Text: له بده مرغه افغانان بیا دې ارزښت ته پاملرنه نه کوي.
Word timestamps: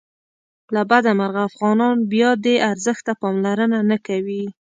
له 0.73 0.81
بده 0.89 1.11
مرغه 1.19 1.41
افغانان 1.49 1.95
بیا 2.11 2.29
دې 2.45 2.55
ارزښت 2.71 3.03
ته 3.07 3.13
پاملرنه 3.21 3.79
نه 3.89 3.97
کوي. 4.07 4.45